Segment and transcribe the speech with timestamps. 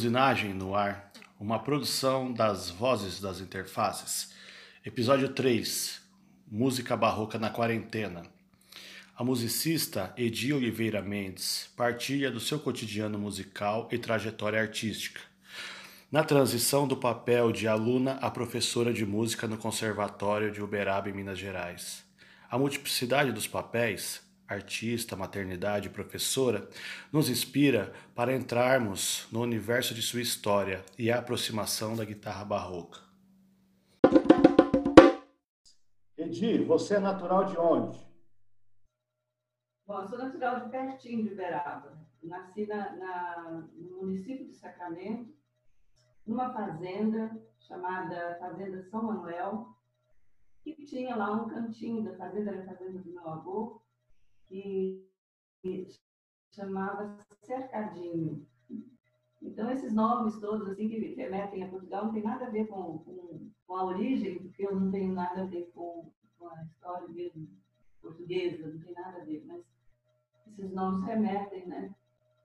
[0.00, 4.32] Usinagem no Ar, uma produção das Vozes das Interfaces.
[4.82, 6.00] Episódio 3
[6.50, 8.22] Música Barroca na Quarentena.
[9.14, 15.20] A musicista Edi Oliveira Mendes partilha do seu cotidiano musical e trajetória artística.
[16.10, 21.12] Na transição do papel de aluna a professora de música no Conservatório de Uberaba, em
[21.12, 22.02] Minas Gerais.
[22.50, 26.68] A multiplicidade dos papéis, artista, maternidade, professora,
[27.12, 32.98] nos inspira para entrarmos no universo de sua história e a aproximação da guitarra barroca.
[36.18, 37.98] Edi, você é natural de onde?
[39.86, 41.98] Bom, eu sou natural de pertinho de Uberaba.
[42.22, 45.32] Nasci na, na, no município de Sacramento,
[46.26, 49.74] numa fazenda chamada Fazenda São Manuel,
[50.62, 53.80] que tinha lá um cantinho da fazenda, era a fazenda do meu avô,
[54.50, 55.08] que
[56.50, 58.46] chamava Cercadinho.
[59.40, 62.98] Então, esses nomes todos assim que remetem a Portugal não tem nada a ver com,
[62.98, 67.08] com, com a origem, porque eu não tenho nada a ver com, com, a história
[67.08, 67.48] mesmo
[68.02, 69.64] portuguesa, não tem nada a ver, mas
[70.46, 71.94] esses nomes remetem, né?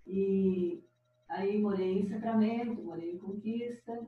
[0.08, 0.84] E
[1.28, 4.08] aí morei em Sacramento, morei em Conquista,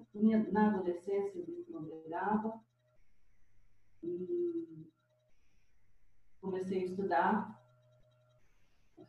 [0.52, 2.62] na adolescência eu vim para
[4.04, 4.88] e
[6.40, 7.57] comecei a estudar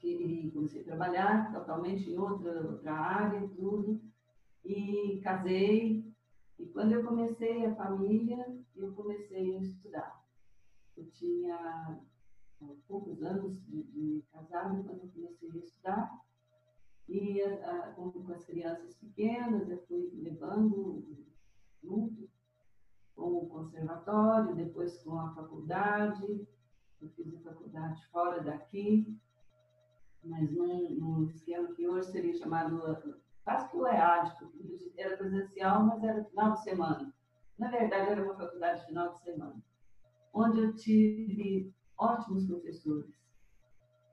[0.00, 4.00] que comecei a trabalhar totalmente em outra, outra área, tudo,
[4.64, 6.04] e casei.
[6.58, 8.44] E quando eu comecei a família,
[8.76, 10.24] eu comecei a estudar.
[10.96, 12.00] Eu tinha
[12.86, 16.20] poucos anos de, de casada quando eu comecei a estudar.
[17.08, 21.04] E a, a, com, com, as crianças pequenas, eu fui levando
[21.82, 22.28] junto
[23.14, 26.46] com o conservatório, depois com a faculdade.
[27.00, 29.16] Eu fiz a faculdade fora daqui,
[30.24, 32.80] mas num, num esquema que hoje seria chamado
[33.44, 34.36] quase que o EAD,
[34.96, 37.14] era presencial, mas era final de semana.
[37.58, 39.56] Na verdade, era uma faculdade final de semana,
[40.32, 43.18] onde eu tive ótimos professores.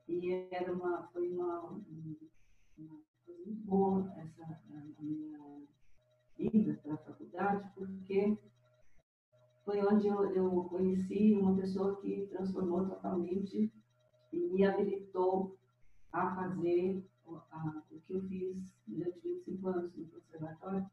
[0.08, 1.60] E era uma, foi uma,
[2.78, 5.38] uma coisa muito boa essa a minha
[6.38, 8.38] ida para a faculdade, porque
[9.64, 13.72] foi onde eu, eu conheci uma pessoa que transformou totalmente
[14.32, 15.56] e me habilitou
[16.16, 17.04] a fazer
[17.52, 18.56] a, o que eu fiz
[18.86, 20.90] durante 25 anos no conservatório,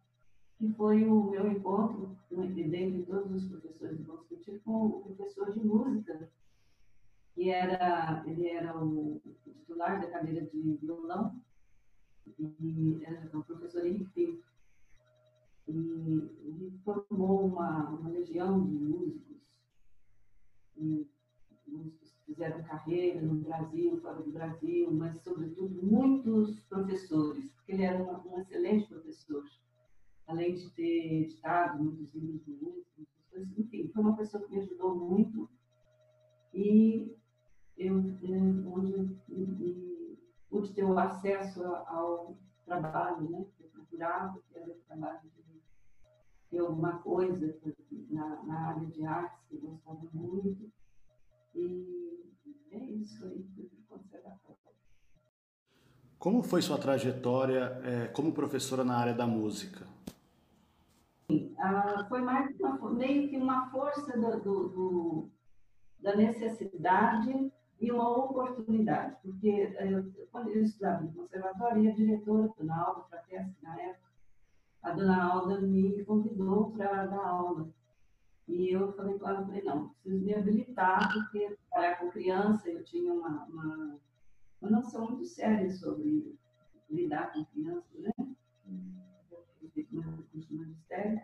[0.57, 5.65] que foi o meu encontro, dentre todos os professores do discutir, com o professor de
[5.65, 6.29] música,
[7.33, 11.41] que era, ele era o, o titular da cadeira de violão,
[12.27, 14.41] e era o professor Henrique
[15.67, 19.37] E ele formou uma, uma legião de músicos,
[20.75, 21.07] e
[21.67, 28.01] músicos fizeram carreira no Brasil, fora do Brasil, mas, sobretudo, muitos professores, porque ele era
[28.01, 29.43] um, um excelente professor,
[30.27, 33.03] além de ter editado muitos livros de música,
[33.57, 35.49] enfim, foi uma pessoa que me ajudou muito
[36.53, 37.15] e
[37.77, 37.97] eu,
[38.67, 39.09] onde eu
[40.49, 45.43] pude ter o acesso ao trabalho né, eu procurava, era o trabalho de
[46.49, 47.57] ter alguma coisa
[48.09, 50.71] na, na área de artes que eu gostava muito.
[51.55, 52.33] E
[52.71, 53.45] é isso aí,
[53.87, 54.57] conservatório.
[56.17, 59.85] Como foi sua trajetória é, como professora na área da música?
[61.57, 65.29] Ah, foi mais uma, meio que uma força do, do, do,
[65.99, 72.61] da necessidade e uma oportunidade, porque eu, quando eu estudava no conservatório, a diretora, a
[72.61, 74.11] dona Alda Frateschi, na época,
[74.81, 77.67] a dona Alda me convidou para dar aula.
[78.47, 82.83] E eu falei com ela, falei, não, preciso me habilitar, porque trabalhar com criança, eu
[82.83, 83.99] tinha uma, uma,
[84.61, 86.37] uma noção muito séria sobre
[86.89, 88.11] lidar com crianças, né?
[89.29, 91.21] Eu fiz meu curso de magistério,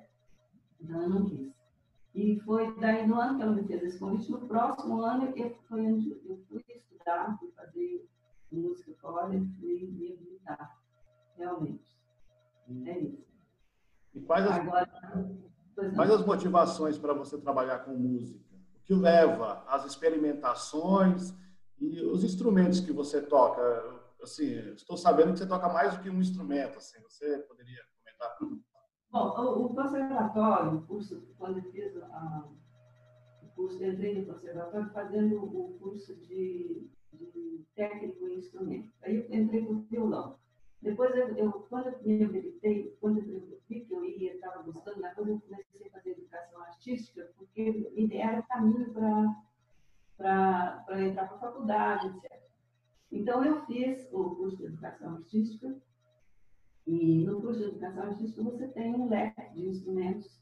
[0.79, 1.53] então eu não quis.
[2.15, 5.31] E foi daí no ano que ela me fez esse convite, no próximo ano
[5.67, 8.09] foi onde eu fui estudar, fui fazer
[8.51, 10.79] música fora e fui me habilitar,
[11.37, 11.99] realmente.
[12.85, 13.27] É isso.
[14.13, 14.51] E quais as...
[14.51, 14.89] Agora,
[15.95, 18.39] Quais as motivações para você trabalhar com música?
[18.77, 21.33] O que leva às experimentações
[21.79, 23.61] e os instrumentos que você toca?
[24.21, 26.77] Assim, estou sabendo que você toca mais do que um instrumento.
[26.77, 28.37] Assim, você poderia comentar?
[29.11, 32.47] Bom, o conservatório, o curso, quando eu fiz a,
[33.41, 38.91] o curso, entrei no conservatório fazendo o curso de, de técnico em instrumento.
[39.01, 40.37] Aí eu entrei com violão.
[40.81, 45.01] Depois, eu, eu, quando eu me habilitei, quando eu vi que eu ia, estava gostando
[45.01, 51.39] da coisa, eu comecei fazer educação artística, porque era o caminho para entrar para a
[51.39, 52.39] faculdade, etc.
[53.11, 55.75] Então, eu fiz o curso de educação artística
[56.85, 60.39] E no curso de educação artística você tem um leque de instrumentos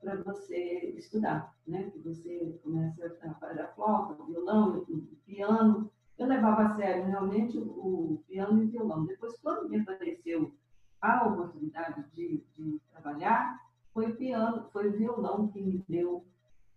[0.00, 1.90] para você estudar, né?
[1.90, 5.90] Que você começa a fazer a flauta, o violão, o piano.
[6.18, 9.04] Eu levava a sério realmente o piano e o violão.
[9.04, 10.52] Depois, quando me apareceu
[11.00, 13.60] a oportunidade de, de trabalhar,
[13.96, 16.22] foi o piano, foi o violão que me deu,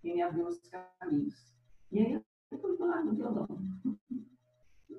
[0.02, 1.54] que me abriu os caminhos.
[1.92, 3.46] E aí eu fui lá no violão.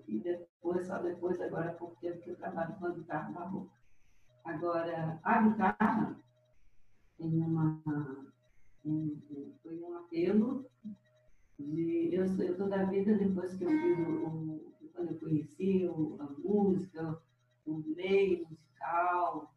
[0.07, 3.71] E depois, só depois, agora há pouco tempo que eu trabalho com a guitarra barroca.
[4.45, 6.17] Agora, a guitarra
[7.17, 7.81] tem uma,
[8.85, 9.19] um,
[9.63, 10.67] foi um apelo
[11.59, 16.19] de, eu, eu toda a vida, depois que eu fiz o, quando eu conheci o,
[16.21, 17.19] a música,
[17.65, 19.55] o meio musical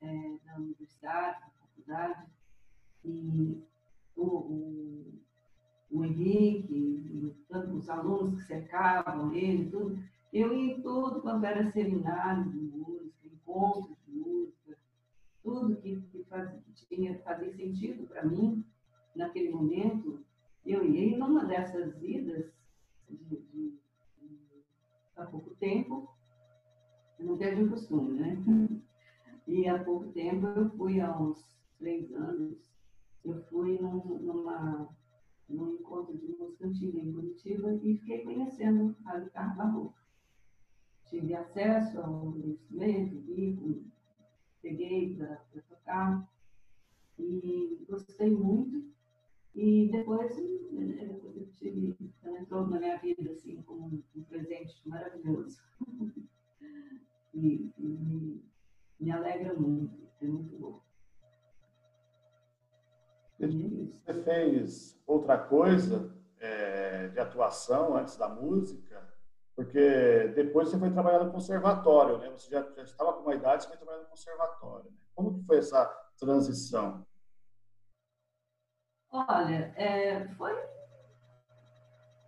[0.00, 1.57] é, da universidade, da
[1.88, 2.26] faculdade,
[3.04, 3.62] e
[4.14, 5.20] o, o,
[5.90, 9.98] o Henrique, e tanto os alunos que cercavam ele, tudo,
[10.32, 14.76] eu ia em tudo quando era seminário de música, encontros de música,
[15.42, 16.24] tudo que, que,
[16.76, 18.62] que tinha, fazia sentido para mim
[19.16, 20.22] naquele momento,
[20.66, 21.06] eu ia.
[21.06, 22.52] E numa dessas idas,
[23.08, 23.78] de, de,
[24.20, 24.62] de,
[25.16, 26.14] há pouco tempo,
[27.18, 28.36] não teve o costume, né?
[29.46, 32.70] E há pouco tempo, eu fui, uns três anos,
[33.24, 34.88] eu fui num, numa,
[35.48, 39.98] num encontro de música antiga em Curitiba e fiquei conhecendo a guitarra barroca.
[41.06, 43.86] Tive acesso ao instrumento, vi,
[44.60, 45.36] peguei para
[45.68, 46.28] tocar
[47.18, 48.86] e gostei muito.
[49.54, 55.58] E depois eh, eu tive, ela entrou na minha vida assim como um presente maravilhoso.
[57.34, 58.42] e, e me,
[59.00, 60.07] me alegra muito,
[63.38, 69.06] Você fez outra coisa é, de atuação antes da música?
[69.54, 72.30] Porque depois você foi trabalhar no conservatório, né?
[72.30, 74.90] Você já, já estava com uma idade, você foi trabalhar no conservatório.
[74.90, 74.96] Né?
[75.14, 75.84] Como que foi essa
[76.18, 77.06] transição?
[79.10, 80.52] Olha, é, foi.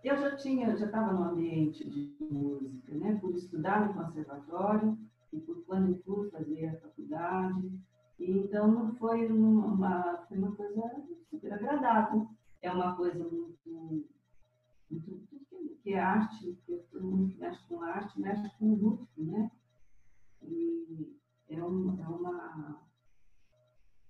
[0.03, 3.17] Eu já tinha, já estava no ambiente de música, né?
[3.21, 4.97] Por estudar no conservatório
[5.31, 7.71] e por quando fazer a faculdade.
[8.23, 12.27] Então não foi uma, foi uma coisa super agradável.
[12.61, 14.07] É uma coisa muito,
[14.89, 15.31] muito
[15.81, 19.51] que é arte, porque todo mundo que mexe com arte mexe com lúdico, né?
[20.43, 21.17] E
[21.49, 22.81] é, é uma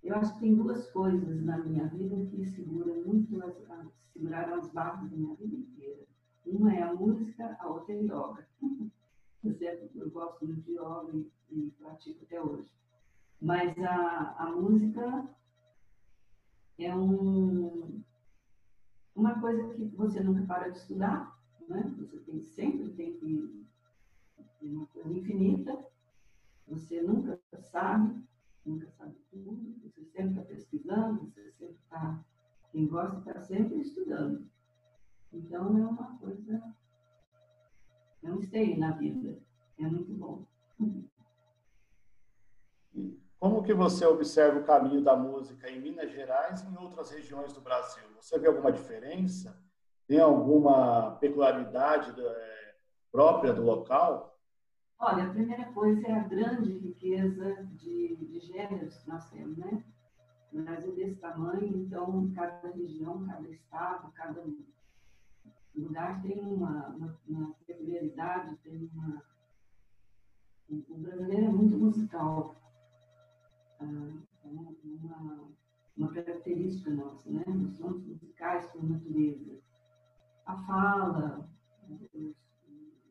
[0.03, 3.39] eu acho que tem duas coisas na minha vida que seguram muito,
[4.11, 6.05] seguraram as barras da minha vida inteira.
[6.45, 8.47] Uma é a música, a outra é a yoga.
[9.43, 12.71] Eu, eu gosto muito de yoga e, e pratico até hoje.
[13.41, 15.27] Mas a, a música
[16.77, 18.03] é um,
[19.15, 21.35] uma coisa que você nunca para de estudar,
[21.67, 21.91] né?
[21.97, 23.65] Você tem, sempre tem que
[24.59, 25.85] ter uma coisa infinita,
[26.67, 28.23] você nunca sabe,
[28.63, 32.23] nunca sabe tudo, você sempre está pesquisando, você sempre está.
[32.71, 34.47] Quem gosta está sempre estudando.
[35.33, 36.75] Então é uma coisa.
[38.23, 39.39] É um esteio na vida.
[39.79, 40.45] É muito bom.
[43.41, 47.51] Como que você observa o caminho da música em Minas Gerais e em outras regiões
[47.51, 48.03] do Brasil?
[48.19, 49.59] Você vê alguma diferença?
[50.07, 52.75] Tem alguma peculiaridade é,
[53.11, 54.37] própria do local?
[54.99, 59.83] Olha, a primeira coisa é a grande riqueza de, de gêneros que nós temos, né?
[60.53, 64.45] O Brasil desse tamanho, então cada região, cada estado, cada
[65.75, 69.23] lugar tem uma, uma, uma peculiaridade, tem uma.
[70.69, 72.60] O brasileiro é muito musical.
[73.83, 75.49] Uma,
[75.97, 77.43] uma característica nossa, né?
[77.47, 79.59] Nós somos musicais por natureza.
[80.45, 81.49] A fala,
[82.13, 82.35] os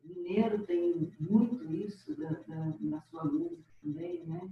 [0.03, 4.49] mineiro tem muito isso da, da, na sua música também, né?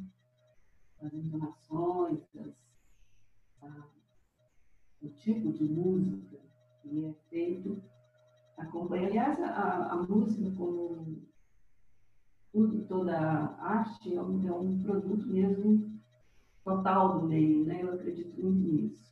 [1.02, 2.54] As entonações, as,
[3.62, 3.88] a,
[5.02, 6.38] o tipo de música
[6.82, 7.82] que é feito
[8.58, 9.08] acompanha.
[9.08, 11.24] Aliás, a, a música como
[12.52, 15.99] tudo, toda a arte é um, é um produto mesmo
[16.70, 17.82] total do meio, né?
[17.82, 19.12] Eu acredito muito nisso.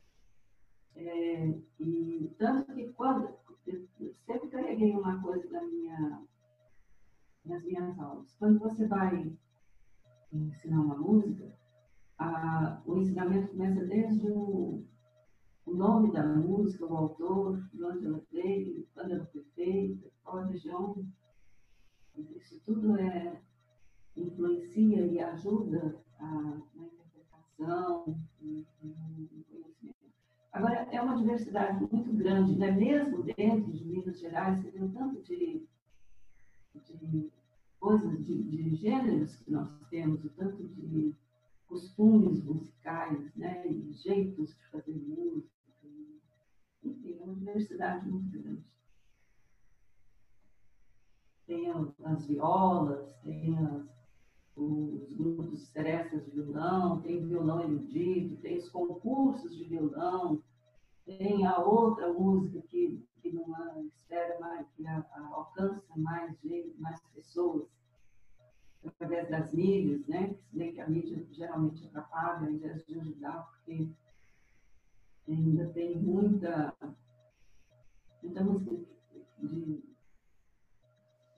[0.96, 3.34] É, e tanto que quando
[3.66, 6.24] eu sempre carreguei uma coisa da minha
[7.46, 8.36] nas minhas aulas.
[8.38, 9.32] Quando você vai
[10.34, 11.50] ensinar uma música,
[12.18, 14.84] a, o ensinamento começa desde o,
[15.66, 20.40] o, nome da música, o autor, de onde ela veio, quando ela foi feita, qual
[20.40, 21.06] a região.
[22.36, 23.40] Isso tudo é,
[24.16, 26.97] influencia e ajuda a, na
[30.52, 32.72] Agora, é uma diversidade muito grande, né?
[32.72, 35.68] mesmo dentro de Minas Gerais, você tem um tanto de,
[37.02, 37.32] de
[37.80, 41.16] coisas de, de gêneros que nós temos, o tanto de
[41.68, 45.52] costumes musicais, né, e jeitos de fazer música,
[46.84, 48.66] enfim, é uma diversidade muito grande.
[51.46, 51.70] Tem
[52.04, 53.97] as violas, tem as,
[54.58, 60.42] os grupos de serestas de violão, tem violão erudito, tem os concursos de violão,
[61.06, 66.76] tem a outra música que, que numa esfera mais, que a, a alcança mais gente,
[66.80, 67.68] mais pessoas,
[68.84, 70.34] através das mídias, né?
[70.34, 73.88] Que se que a mídia geralmente atrapalha ao invés de ajudar, porque
[75.28, 76.74] ainda tem muita,
[78.24, 78.76] muita música
[79.40, 79.84] de,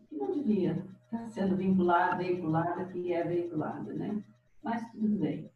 [0.07, 4.23] que não devia estar sendo vinculada, veiculada, que é veiculada, né?
[4.63, 5.51] Mas tudo bem.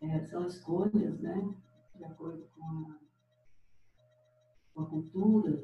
[0.00, 1.54] É, são escolhas, né?
[1.94, 2.98] De acordo com a,
[4.74, 5.62] com a cultura,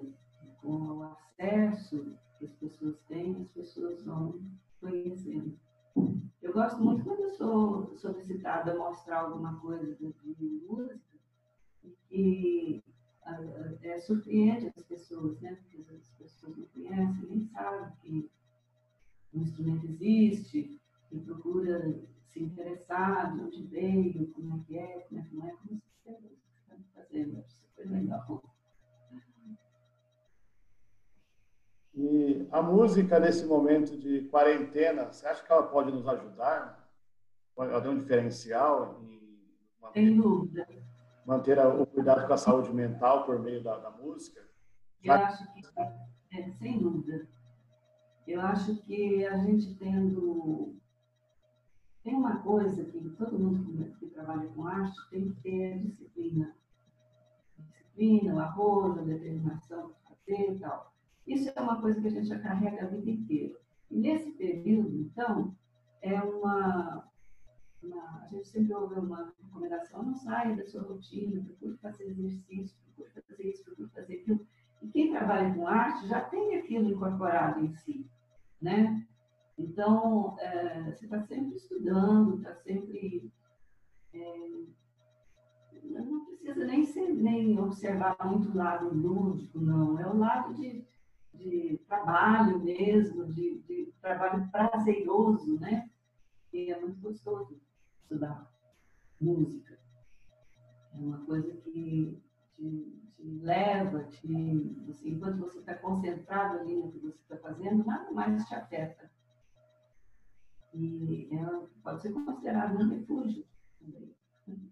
[0.61, 4.41] com o acesso que as pessoas têm, as pessoas vão
[4.81, 5.59] conhecendo.
[6.43, 10.15] Eu gosto muito quando eu sou solicitada a mostrar alguma coisa de
[10.69, 11.01] música
[12.11, 12.83] e
[13.83, 15.59] é, surpreende as pessoas, né?
[19.57, 21.95] Instrumento existe, e procura
[22.29, 25.81] se interessar de onde veio, como é que é, como é que não é, como
[26.05, 27.41] você está fazendo.
[27.41, 28.43] Isso foi legal.
[31.95, 36.87] E a música nesse momento de quarentena, você acha que ela pode nos ajudar?
[37.59, 39.41] Ela tem um diferencial em
[39.81, 40.69] manter, Sem dúvida.
[41.25, 44.47] manter o cuidado com a saúde mental por meio da, da música?
[45.03, 45.63] Eu acho que,
[46.33, 47.27] é, sem dúvida.
[48.27, 50.75] Eu acho que a gente tendo.
[52.03, 56.55] Tem uma coisa que todo mundo que, trabalha com arte tem que ter a disciplina.
[57.59, 60.93] A disciplina, o arroz, a determinação de fazer e tal.
[61.27, 63.59] Isso é uma coisa que a gente já carrega a vida inteira.
[63.91, 65.55] E nesse período, então,
[66.03, 67.09] é uma,
[67.83, 72.77] uma a gente sempre ouve uma recomendação, não saia da sua rotina, procure fazer exercício,
[72.95, 74.47] procure fazer isso, procure fazer aquilo.
[74.83, 78.07] E quem trabalha com arte já tem aquilo incorporado em si,
[78.61, 79.07] né?
[79.59, 83.31] Então, é, você está sempre estudando, está sempre...
[84.13, 84.51] É,
[85.83, 89.99] não precisa nem, ser, nem observar muito o lado lúdico, não.
[89.99, 90.85] É o lado de
[91.39, 95.89] de trabalho mesmo, de, de trabalho prazeroso, né?
[96.53, 97.61] E é muito gostoso
[98.03, 98.51] estudar
[99.21, 99.79] música.
[100.95, 102.19] É uma coisa que
[102.57, 107.85] te, te leva, te, assim, enquanto você está concentrado ali no que você está fazendo,
[107.85, 109.11] nada mais te afeta.
[110.75, 113.45] E é, pode ser considerado um refúgio
[113.81, 114.15] também.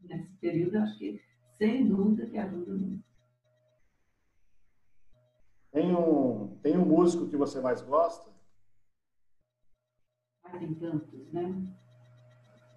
[0.02, 1.20] Nesse período, acho que,
[1.56, 3.04] sem dúvida, que ajuda muito.
[5.72, 8.30] Tem um, tem um músico que você mais gosta?
[10.44, 11.74] Ah, tem tantos, né?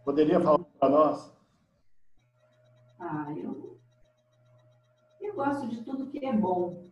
[0.03, 1.37] Poderia falar para nós?
[2.97, 3.76] Ah, eu, eu
[5.37, 6.89] gosto de tudo que é bom,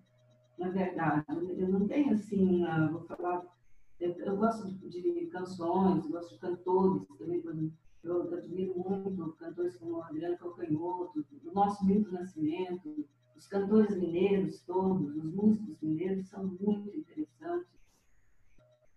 [0.58, 1.26] na verdade.
[1.58, 3.44] Eu não tenho assim, uh, vou falar.
[4.00, 7.42] Eu, gosto de, de, canções, gosto de cantores também.
[8.04, 14.62] Eu, eu admiro muito cantores como Adriano Calcanhoto, o nosso Milton Nascimento, os cantores mineiros
[14.62, 17.74] todos, os músicos mineiros são muito interessantes,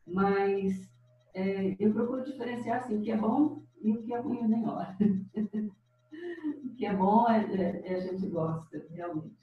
[0.06, 0.90] mas
[1.32, 4.68] é, eu procuro diferenciar assim, o que é bom e o que é ruim nem
[4.68, 4.94] hora.
[6.64, 9.36] o que é bom é, é, é, a gente gosta, realmente.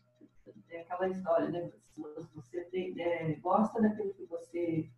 [0.70, 1.72] É aquela história, né?
[2.34, 4.90] Você tem, é, gosta daquilo que você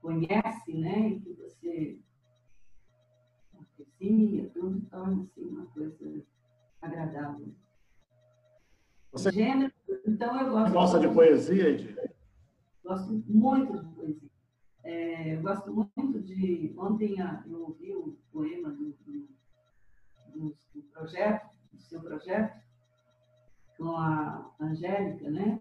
[0.00, 1.08] conhece, né?
[1.08, 1.98] E que você
[3.58, 6.22] aprecia, tudo torna-se assim, uma coisa
[6.80, 7.54] agradável.
[9.12, 9.72] Você Gênero,
[10.06, 10.72] então eu gosto.
[10.72, 12.12] Gosta de poesia, Edir?
[12.84, 14.30] Gosto muito de poesia.
[14.84, 16.74] É, eu gosto muito de.
[16.76, 17.16] Ontem
[17.46, 19.28] eu ouvi o poema do, do,
[20.34, 22.60] do, do projeto, do seu projeto,
[23.76, 25.60] com a Angélica, né?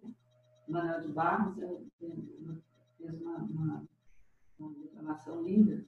[0.68, 1.56] Manuel de Barros,
[2.98, 3.84] fez uma, uma,
[4.60, 5.84] uma declamação linda.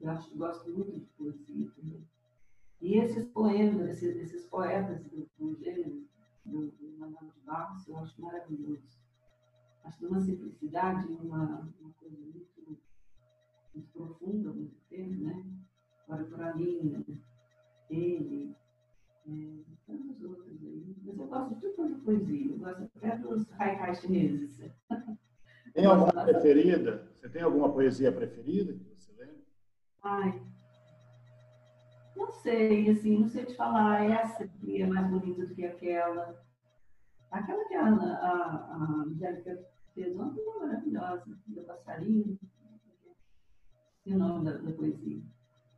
[0.00, 2.06] Eu acho, gosto muito de poesia também.
[2.80, 6.04] E esses poemas, esses, esses poetas do, do gênero
[6.44, 8.82] do, do Manuel de Barros, eu acho maravilhoso.
[9.84, 12.80] Acho uma simplicidade, uma, uma coisa muito,
[13.74, 15.44] muito profunda, muito tempo, né?
[16.04, 17.04] Agora, por ali, né?
[17.90, 18.56] Ele,
[19.26, 20.96] é, tantos outros aí.
[21.04, 24.60] Mas eu gosto de tudo é poesia, eu gosto até dos haikai chineses.
[25.74, 27.06] Tem alguma preferida?
[27.12, 29.42] Você tem alguma poesia preferida que você lembra?
[30.02, 30.40] Ai,
[32.16, 36.42] não sei, assim, não sei te falar, essa aqui é mais bonita do que aquela.
[37.30, 39.62] Aquela que a, a, a Angélica
[39.94, 42.38] fez ontem é maravilhosa, do passarinho.
[44.06, 45.22] e o nome da, da, poesia.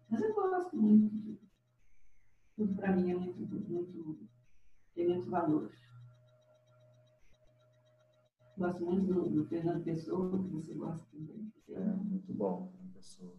[0.09, 1.48] Mas eu gosto muito de.
[2.59, 4.29] Tudo para mim é muito, muito.
[4.93, 5.71] tem muito valor.
[8.59, 11.53] Gosto muito do, do Fernando Pessoa, que você gosta também.
[11.71, 13.33] É, muito bom, Pessoa.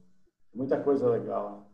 [0.55, 1.69] Muita coisa legal.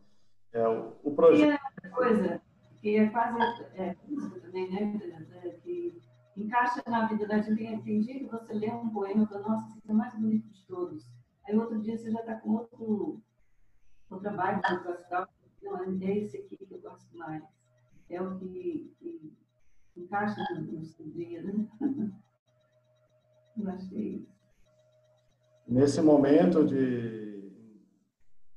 [0.53, 1.61] É, o, o projeto.
[1.61, 2.41] E outra coisa,
[2.81, 3.39] que é quase.
[3.75, 3.95] É,
[4.41, 4.99] também, né,
[5.43, 6.01] é, que
[6.35, 7.57] encaixa na vida da gente.
[7.57, 10.15] Tem, tem dia que você lê um poema e fala, nossa, esse é o mais
[10.15, 11.07] bonito de todos.
[11.47, 13.21] Aí outro dia você já está com outro,
[14.09, 15.34] outra vibe, outro astral.
[15.65, 17.43] Não, é esse aqui que eu gosto mais.
[18.09, 19.33] É o que, que
[19.97, 21.67] encaixa no seu dia, né?
[23.57, 24.35] Eu achei isso.
[25.65, 27.25] Nesse momento de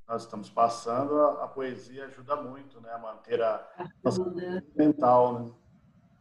[0.07, 3.65] nós estamos passando, a, a, poesia ajuda muito, né, a manter a
[4.05, 5.53] ajuda, mental, né?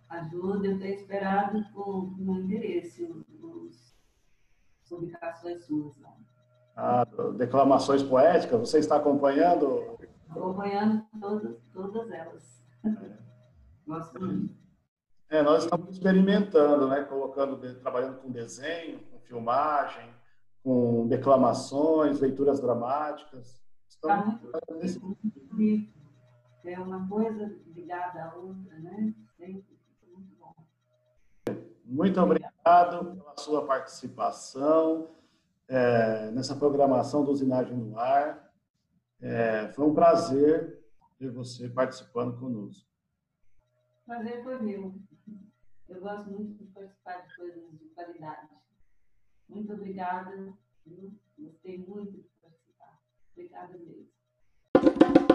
[0.09, 3.95] Ajuda, eu tenho esperado com, com interesse os,
[4.87, 5.97] publicações suas.
[5.97, 6.09] Né?
[6.75, 9.97] Ah, declamações poéticas, você está acompanhando?
[10.27, 10.55] Estou
[11.19, 12.65] todas, todas elas.
[12.85, 13.17] É.
[13.85, 14.55] Gosto muito.
[15.29, 20.09] É, nós estamos experimentando, né, colocando, trabalhando com desenho, com filmagem,
[20.63, 23.61] com declamações, leituras dramáticas.
[23.87, 24.99] Está muito, nesse...
[24.99, 25.97] muito bonito.
[26.63, 29.13] É uma coisa ligada à outra, né?
[29.37, 29.77] Sempre
[30.13, 30.53] muito bom.
[31.85, 35.09] Muito obrigado pela sua participação
[35.67, 38.46] é, nessa programação do Usinagem no Ar.
[39.21, 40.83] É, foi um prazer
[41.17, 42.87] ter você participando conosco.
[44.05, 44.95] Prazer foi meu.
[45.89, 48.49] Eu gosto muito de participar de coisas de qualidade.
[49.49, 50.53] Muito obrigada.
[51.37, 52.99] Gostei muito de participar.
[53.33, 55.26] Obrigada mesmo.